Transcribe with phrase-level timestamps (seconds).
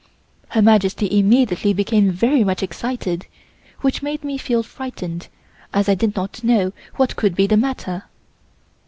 [0.49, 3.27] Her Majesty immediately became very much excited
[3.81, 5.27] which made me feel frightened
[5.75, 8.05] as I did not know what could be the matter.